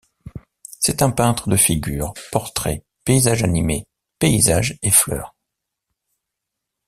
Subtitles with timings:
[0.79, 3.85] C'est un peintre de figures, portraits, paysages animés,
[4.17, 5.35] paysages et fleurs.